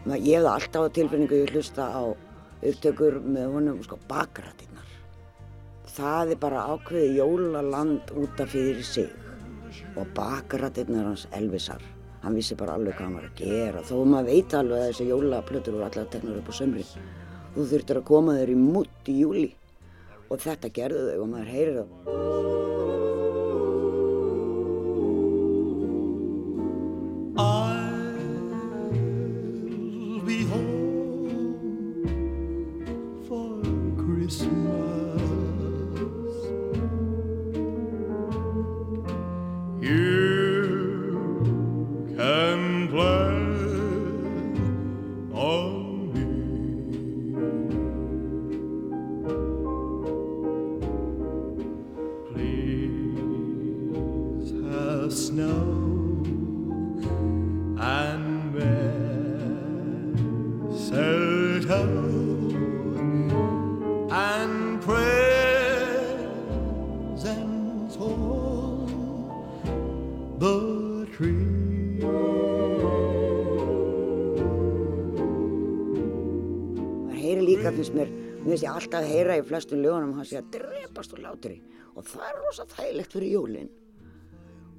[0.07, 2.03] Ég hef það alltaf á tilfinningu ég hlusta á
[2.63, 4.87] upptökur með honum sko bakrættinnar.
[5.97, 9.09] Það er bara ákveðið jólaland út af fyrir sig
[9.97, 11.81] og bakrættinnar hans Elvisar.
[12.23, 15.09] Hann vissi bara alveg hvað hann var að gera þó maður veit alveg að þessi
[15.11, 16.85] jólaplötur voru allar teknar upp á sömri.
[17.57, 19.47] Þú þurftir að koma þér í mutt í júli
[20.29, 22.66] og þetta gerðu þau og maður heyrir það.
[78.87, 81.57] Alltaf að heyra í flestum lögunum hann sé að drepast úr látri
[81.97, 83.69] og það er rosa þægilegt fyrir jólin.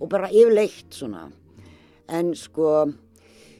[0.00, 1.24] Og bara yfirleitt svona.
[2.08, 2.86] En sko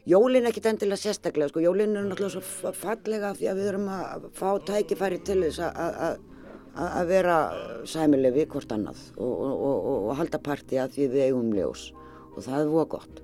[0.08, 1.60] jólin er ekkit endilega sérstaklega sko.
[1.64, 5.58] Jólin er náttúrulega svo fa- fallega því að við erum að fá tækifæri til þess
[5.66, 6.20] að-
[6.78, 7.36] að vera
[7.84, 11.50] sæmileg við hvort annað og, og, og, og, og halda partí að því við eigum
[11.52, 11.88] ljós.
[12.36, 13.20] Og það er voða gott.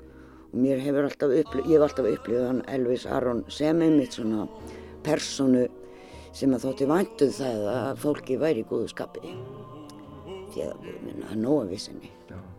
[0.51, 4.49] Og mér hefur alltaf upplifað, ég hef alltaf upplifað hann Elvis Aron sem einmitt svona
[5.07, 5.69] personu
[6.35, 9.35] sem að þótti væntuð það að fólki væri í góðu skapi.
[10.55, 12.11] Því að við minna að nóga vissinni.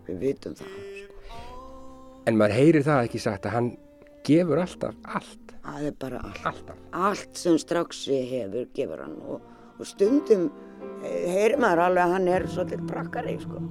[0.05, 0.75] Við vitum það
[2.25, 3.67] En maður heyrir það ekki sagt að hann
[4.25, 5.51] gefur alltaf allt.
[5.65, 6.45] það er bara allt.
[6.49, 6.79] Alltaf.
[6.91, 9.19] allt sem stráksi hefur gefur hann.
[9.29, 9.41] Og,
[9.77, 10.47] og stundum
[11.03, 13.61] eh, heyrir maður alveg að hann er svolítið brakkari sko.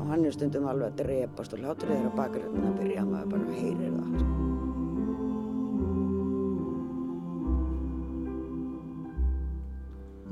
[0.00, 3.04] Og hann er stundum alveg að drepast og hlátur þeirra bakarinn að byrja.
[3.10, 4.43] Maður bara heyrir það sko.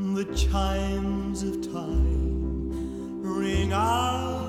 [0.03, 4.42] The chimes of time ring out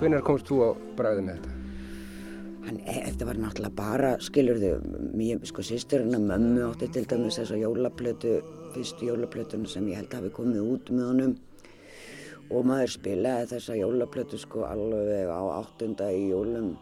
[0.00, 1.56] Hvenær komst þú á bræðið með þetta?
[2.64, 7.02] Hann, e, þetta var náttúrulega bara, skilur þau, mér, sko, sýsturinn að mömmu átti til
[7.10, 8.30] dæmis þessa jólaplötu,
[8.72, 11.34] fyrstu jólaplötuna sem ég held hafi komið út með honum.
[12.48, 16.72] Og maður spilaði þessa jólaplötu sko alveg á áttunda í jólum.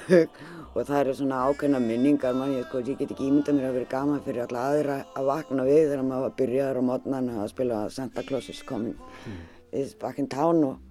[0.74, 3.80] Og það eru svona ákveðna minningar mann, ég, sko, ég get ekki ímyndað mér að
[3.80, 7.50] vera gaman fyrir alla aðra að vakna við þegar maður var byrjaður á mótnan að
[7.56, 9.00] spila Santa Claus is coming
[9.72, 10.89] is back in town og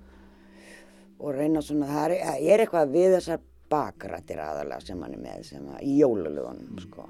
[1.19, 5.47] og reyna svona, það er, er eitthvað við þessar bakrættir aðalega sem hann er með
[5.51, 7.07] sem að, í jólalögunum sko.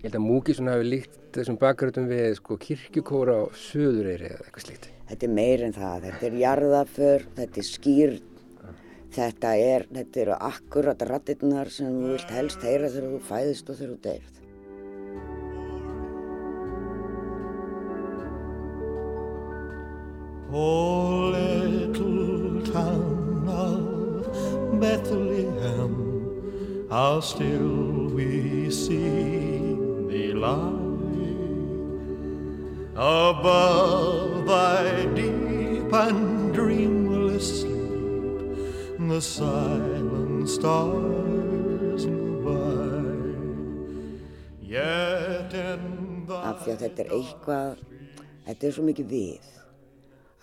[0.00, 4.66] Ég held að Múkisson hafi líkt þessum bakgröðum við sko, kirkjukóra á Suðureyri eða eitthvað
[4.66, 4.90] slíkt.
[5.10, 8.16] Þetta er meir en það, þetta er jarðaför, þetta er skýr,
[9.16, 13.80] þetta, er, þetta eru akkurat rattirnar sem þú vilt helst heyra þegar þú fæðist og
[13.80, 14.36] þegar þú deyrð.
[20.50, 23.19] Oh, little town
[24.80, 25.94] Bethlehem,
[26.90, 29.76] how still we see
[30.08, 30.78] thee lie
[32.96, 37.80] above thy deep and dreamless sleep.
[39.10, 43.02] the silent stars go by.
[44.62, 47.80] Yet in the af því að þetta er eitthvað,
[48.46, 49.48] þetta er svo mikið við.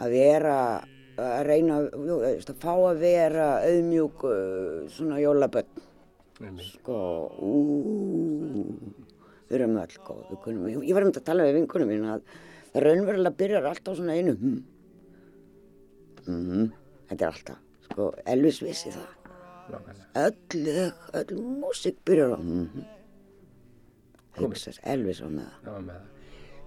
[0.03, 0.57] Að vera,
[1.17, 5.85] að reyna, jú, veist, að fá að vera auðmjúk uh, svona jólaböll.
[6.61, 6.97] Sko,
[7.41, 8.65] úúúú,
[9.47, 12.27] við erum öll góð, kunum, ég var um að tala við vinkunum mín að
[12.73, 14.59] það raunverulega byrjar alltaf svona einu, hm,
[16.27, 16.67] mhm,
[17.09, 19.15] þetta er alltaf, sko, Elvis vissi það.
[20.21, 20.61] Öll
[21.17, 22.85] öll músík byrjar á, mhm,
[24.37, 25.57] hugsast, Elvis á með það.
[25.65, 26.13] Já, með það.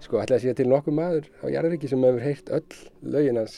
[0.00, 2.76] Sko, ætla að sé til nokkuð maður á Jarðaríki sem hefur heyrt öll
[3.14, 3.56] löginans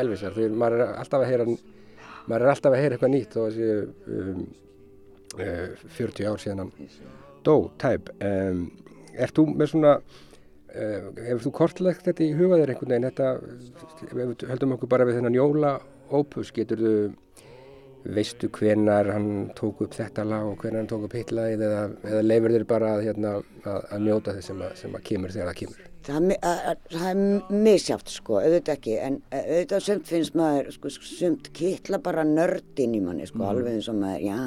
[0.00, 0.34] Elvisar.
[0.36, 1.46] Þegar maður er alltaf að heyra,
[2.26, 3.70] maður er alltaf að heyra eitthvað nýtt þó að sé
[4.18, 4.44] um,
[5.38, 6.92] uh, 40 ár síðan hann
[7.46, 8.12] dó, tæp.
[8.22, 8.66] Um,
[9.12, 9.96] er þú með svona,
[10.72, 13.10] uh, hefur þú kortlegt þetta í hugaðir einhvern veginn?
[13.10, 15.76] Þetta, höldum okkur bara við þennan jóla
[16.12, 16.94] ópus, getur þú
[18.04, 21.82] veistu hvenar hann tók upp þetta lag og hvenar hann tók upp hitt lagið eða,
[22.08, 23.32] eða leifir þér bara að, hérna,
[23.62, 25.88] að, að njóta þess sem, sem að kemur þegar það kemur?
[26.02, 30.72] Það að- að- það er misjátt sko, auðvitað ekki, en eh, auðvitað sumt finnst maður,
[30.74, 34.40] sko, sumt kittla bara nördin í manni, sko, alveg eins og maður, já,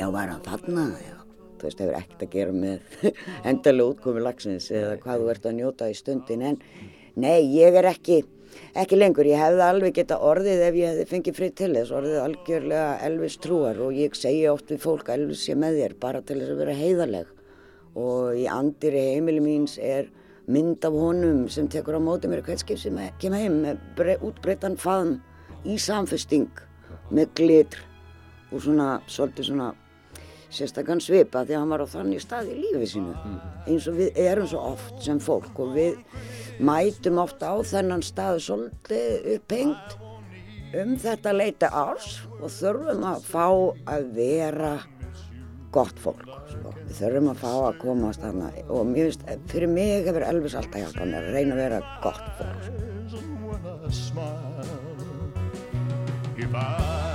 [0.00, 1.14] já, var hann þarna, já,
[1.60, 2.98] þú veist, hefur ekkert að gera með
[3.52, 6.58] endalega útkomi lagsins eða hvað þú ert að njóta í stundin, en
[7.14, 8.24] nei, ég er ekki,
[8.82, 12.20] ekki lengur, ég hefði alveg geta orðið ef ég hefði fengið frið til þess, orðið
[12.24, 16.22] algjörlega Elvis trúar og ég segi oft við fólk að Elvis sé með þér, bara
[16.22, 17.34] til þess að vera heiðarleg.
[18.00, 20.10] Og í andiri heimili míns er
[20.50, 24.18] mynd af honum sem tekur á móti mér hvert skip sem kem heim með bre-
[24.26, 25.18] útbreiddan faðm
[25.66, 26.48] í samfesting
[27.10, 27.82] með glitr
[28.50, 29.68] og svona svolítið svona
[30.50, 33.14] sérstakann svipa því að hann var á þannig stað í lífi sínu
[33.66, 35.98] eins og við erum svo oft sem fólk og við
[36.60, 39.96] mætum oft á þennan stað svolítið upphengt
[40.80, 43.46] um þetta leita árs og þurfum að fá
[43.94, 44.74] að vera
[45.74, 46.74] gott fólk sko.
[46.82, 50.82] við þurfum að fá að komast þarna og mér finnst, fyrir mig hefur Elvis alltaf
[50.82, 52.60] hjálpað mér að reyna að vera gott fólk
[53.90, 54.26] sko.
[56.40, 57.09] If I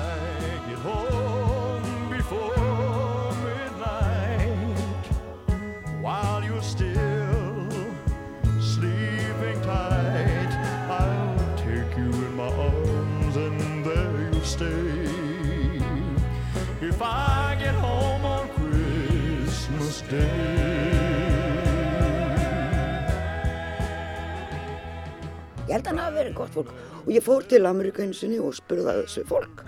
[25.65, 26.69] ég held að hann hafi verið gott fólk
[27.01, 29.63] og ég fór til Ameríku einu sinni og spurði að þessu fólk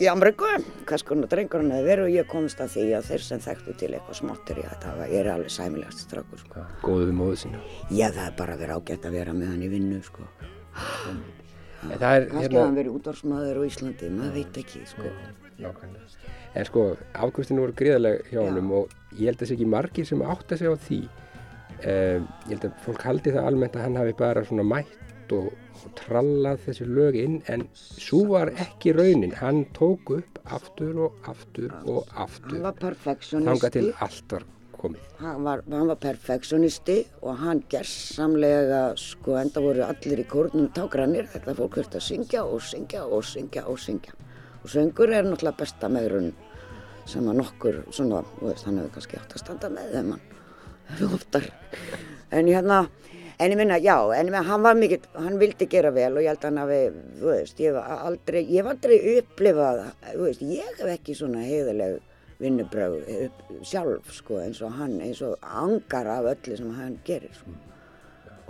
[0.00, 0.50] í Ameríku
[0.84, 3.72] hvað skona drengur hann hefði verið og ég komst að því að þeir sem þekktu
[3.80, 6.66] til eitthvað smottir í þetta er alveg sæmilegast strákur sko.
[6.84, 9.72] góðu við móðu sína Já, það er bara vera ágætt að vera með hann í
[9.72, 10.28] vinnu, sko.
[11.88, 15.08] er Kannski að hann verið útvarsmaður á Íslandi, maður veit ekki, sko.
[15.56, 16.19] nákvæmlega
[16.54, 16.84] en sko,
[17.14, 20.58] afkvistinu voru gríðarlega hjá honum og ég held að það sé ekki margir sem átta
[20.58, 21.00] sig á því.
[21.80, 25.50] Um, ég held að fólk haldi það almennt að hann hafi bara svona mætt og,
[25.80, 29.34] og trallað þessi lög inn en svo var ekki raunin.
[29.38, 32.58] Hann tók upp aftur og aftur og aftur.
[32.58, 34.48] Hann var þangað til allt var
[34.80, 35.06] komið.
[35.20, 41.28] Hann var, hann var perfektionisti og hann gersamlega, sko, enda voru allir í kórnum tágrannir,
[41.32, 44.16] þetta fólk höfði að syngja og syngja og syngja og syngja.
[44.60, 46.32] Og söngur er náttúrulega besta meðrun
[47.08, 50.10] sem að nokkur, svona, veist, hann hefur kannski átt að standa með þeim.
[52.30, 52.80] En hérna,
[53.40, 56.22] en ég minna, já, en ég minna, hann var mikill, hann vildi gera vel og
[56.22, 56.80] ég held að hann hafi,
[57.22, 61.42] þú veist, ég hef aldrei, ég hef aldrei upplifað, þú veist, ég hef ekki svona
[61.46, 61.98] heiðileg
[62.40, 67.32] vinnubröð upp sjálf, sko, eins og hann, eins og angar af öllu sem hann gerir,
[67.36, 67.56] sko.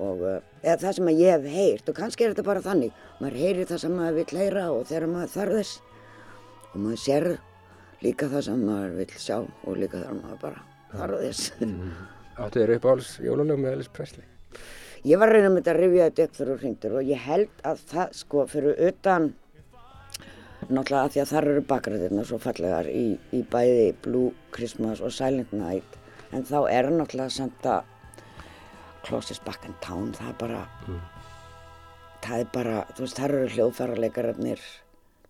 [0.00, 3.40] Og uh, eða það sem ég hef heyrt, og kannski er þetta bara þannig, maður
[3.42, 5.89] heyrir það sem maður vill heyra og þegar maður þarf þess
[6.70, 7.28] og maður sér
[8.04, 10.64] líka það sem maður vill sjá og líka þegar maður bara
[10.94, 11.52] þarf þess.
[12.40, 14.26] áttu þeir upp áls jólalög með Elvis Presley?
[15.08, 17.62] Ég var reyna með þetta að rifja þetta upp þegar þú hringdir og ég held
[17.70, 19.30] að það sko fyrir utan
[20.70, 25.14] náttúrulega að því að þar eru bakræðirna svo fallegar í, í bæði Blue Christmas og
[25.16, 25.96] Silent Night
[26.36, 27.88] en þá er náttúrulega samt að
[29.06, 30.60] Closest Back in Town það er bara
[32.20, 34.64] það er bara, þú veist, þar eru hljóðfærarleikararnir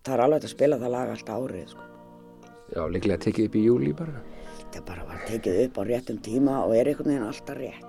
[0.05, 1.83] það er alveg hægt að spila það lag allt árið sko.
[2.75, 4.23] já, líklega tekið upp í júli bara.
[4.61, 7.85] Þetta bara var tekið upp á réttum tíma og er einhvern veginn alltaf rétt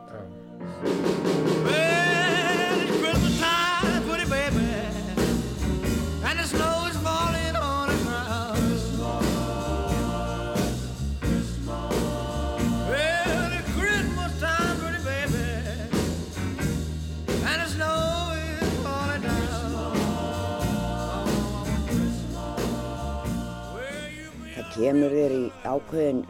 [24.74, 26.22] kemur þér í ákveðin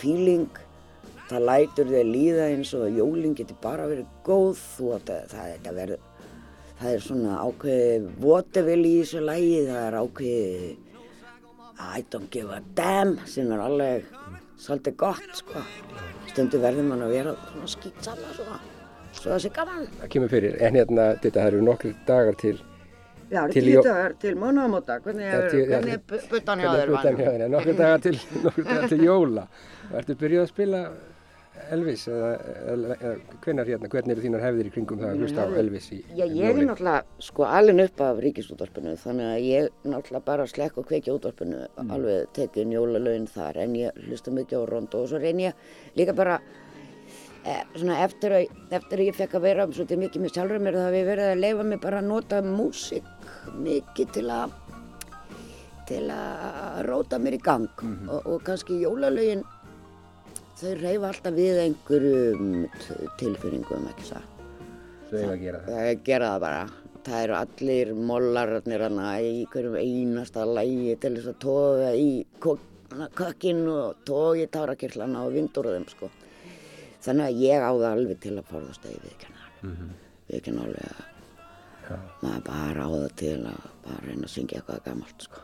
[0.00, 0.60] feeling,
[1.28, 4.62] það lætur þér líða eins og jólinn getur bara verið góð,
[4.96, 6.08] að það, þetta verður,
[6.80, 10.82] það er svona ákveðið votevel í þessu lægi, það er ákveðið
[11.74, 14.04] I don't give a damn sem er alveg
[14.62, 15.62] svolítið gott, sko.
[16.30, 17.34] Stundu verður mann að vera
[17.70, 18.60] skýtt saman,
[19.14, 19.88] svo það sé gaman.
[19.98, 22.54] Það kemur fyrir, en hérna, þetta það eru nokkru dagar til
[23.34, 26.68] Já, það eru tíu dagar til mánuðamóta, hvernig Já, er, já, hvernig er buttan hjá
[26.70, 27.48] Hvernig er butan hjá þér?
[27.56, 29.48] Nokkur dagar til, nokkur dagar til jóla.
[29.90, 30.84] Og ertu byrjuð að spila
[31.72, 32.30] Elvis eða,
[32.72, 35.86] eða, eða hvenar hérna, hvernig eru þínar hefðir í kringum það að hlusta á Elvis
[35.94, 40.26] í Já, um ég er náttúrulega sko alin upp af ríkisútvarpinu þannig að ég náttúrulega
[40.26, 41.90] bara slekk og kveiki útvarpinu Mm.
[41.94, 45.54] alveg tekið jólalögin þar en ég hlusta mikið á rondo og svo reyni ég
[45.98, 46.40] líka bara
[47.76, 50.84] svona eftir að, eftir að ég fekk að vera svolítið mikið með sjálfur mér þá
[50.88, 53.10] hef ég verið að leifa mig bara að nota músík
[53.64, 54.54] mikið til að
[55.84, 58.08] til að róta mér í gang Mhm.
[58.08, 59.42] og, og kannski jólalögin
[60.56, 62.46] þau reyfa alltaf við einhverjum
[62.80, 64.30] t- tilfinningum ekki það
[65.10, 65.68] Þau eiga að gera það.
[65.68, 66.62] Það er gera það bara.
[67.04, 68.82] Það eru allir mollararnir
[69.20, 75.32] í hverjum einasta lægi til þess að toga í kökkin og toga í tárakirlana og
[75.36, 76.08] vindur þeim sko.
[77.04, 79.64] Þannig að ég á það alveg til að forðast að ég viðkenna alveg.
[79.70, 79.90] Mhm.
[80.30, 81.02] Viðkenna alveg að
[82.24, 85.40] maður bara á það til að bara reyna að syngja eitthvað gamalt sko.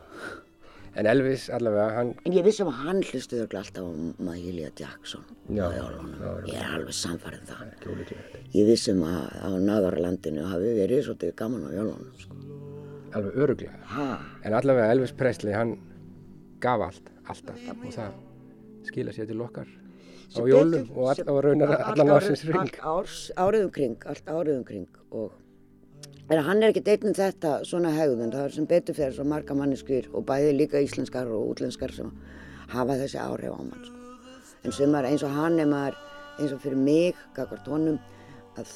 [0.93, 5.21] En Elvis allavega, hann, En ég vissum að hann örugglega alltaf á Mahalia Jackson.
[5.47, 6.17] Já, á jólunum.
[6.19, 7.61] já, Ég er alveg samfærið það.
[7.71, 12.35] ekki ólíklegt, Ég vissum að á náðarlandinu hafi verið svolítið gaman á jólunum sko.
[13.13, 13.77] alveg öruglega.
[13.85, 14.19] Ha?
[14.43, 15.77] En allavega Elvis Presley, hann
[16.59, 17.55] gaf allt, alltaf.
[17.85, 18.11] Og það
[18.83, 19.67] skila sér til okkar
[20.29, 22.57] á Sem jólum og, all, sem- og raunar allan ásins ring.
[22.59, 25.31] allt árs, árið um kring, allt árið um kring og
[26.31, 29.25] en hann er ekki einn um þetta svona hegðun, það er sem betur fyrir svo
[29.27, 32.11] marga manneskur og bæði líka íslenskar og útlenskar sem
[32.71, 33.97] hafa þessi áhrif á mann sko.
[34.63, 35.95] en sumar eins og hann er maður
[36.39, 37.99] eins og fyrir mig, gagvart honum
[38.55, 38.71] að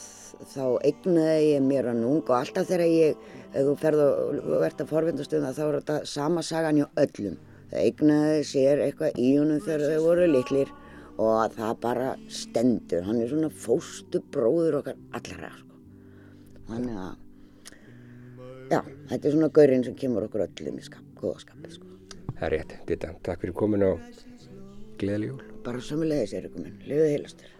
[0.51, 3.15] þá eignaði ég mér að nung og alltaf þegar ég
[3.53, 6.87] ef þú ferð og ert að forvindast um það þá er þetta sama sagan hjá
[7.05, 7.37] öllum
[7.71, 10.71] það eignaði sér eitthvað í honum þegar þau voru litlir
[11.16, 12.09] og að það bara
[12.41, 15.76] stendur hann er svona fóstu bróður okkar allra sko.
[16.68, 17.13] þannig að
[18.74, 21.88] já, þetta er svona gaurinn sem kemur okkur öllum í skap, góðaskapið sko.
[22.36, 23.91] Það er rétt, Dita, takk fyrir komin á
[24.99, 25.41] Gleðli jól.
[25.63, 27.51] bara sömulegis er ykkur minn, lifið heilastur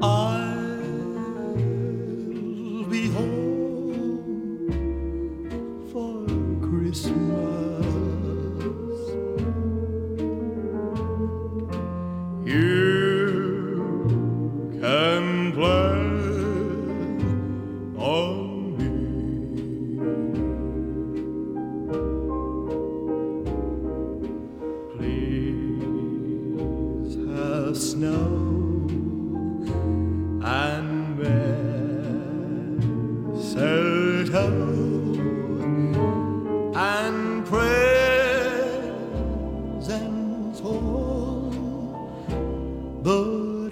[0.00, 0.44] I'll
[2.90, 3.43] be home
[6.94, 7.53] Christmas.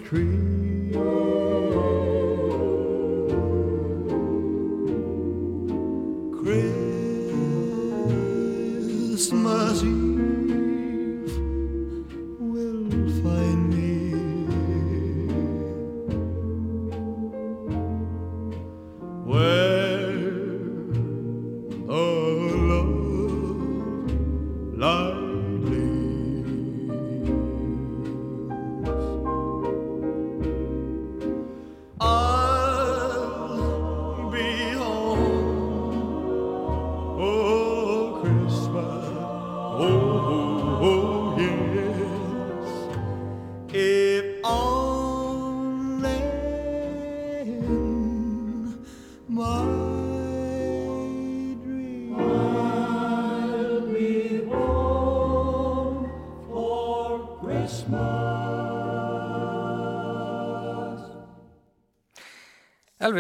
[0.05, 1.62] Tree.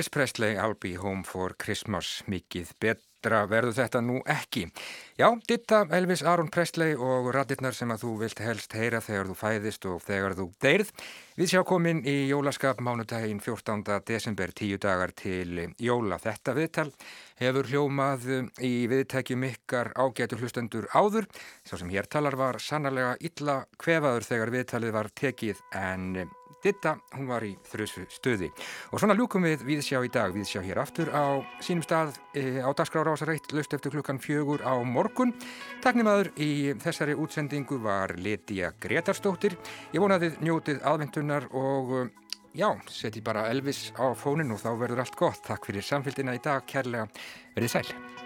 [0.02, 4.64] Elvis Presley, I'll be home for Christmas, mikið betra verður þetta nú ekki.
[5.14, 9.36] Já, ditta Elvis Aron Presley og radirnar sem að þú vilt helst heyra þegar þú
[9.38, 10.90] fæðist og þegar þú deyrð.
[11.38, 14.02] Við sjá komin í jólaskap mánudaginn 14.
[14.10, 16.18] desember, tíu dagar til jóla.
[16.18, 16.88] Þetta viðtal
[17.38, 18.26] hefur hljómað
[18.58, 21.30] í viðtækjum ykkar ágætu hlustendur áður.
[21.62, 26.24] Sá sem hér talar var sannarlega illa kvefaður þegar viðtalið var tekið en
[26.62, 28.52] Ditta, hún var í þrjusu stöði.
[28.94, 30.30] Og svona ljúkum við Víðsjá í dag.
[30.34, 34.78] Víðsjá hér aftur á sínum stað e, á Dasgrára ásarreitt, löst eftir klukkan fjögur á
[34.86, 35.34] morgun.
[35.82, 39.58] Taknimaður í þessari útsendingu var Letiya Gretarstóttir.
[39.90, 42.08] Ég vonaði njótið aðvendunar og e,
[42.54, 45.42] já, setji bara Elvis á fónin og þá verður allt gott.
[45.48, 47.10] Takk fyrir samfélgina í dag, kærlega.
[47.56, 48.21] Verðið sæl.